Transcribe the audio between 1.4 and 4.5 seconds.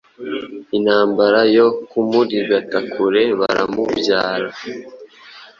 yo kumurigata kure baramubyara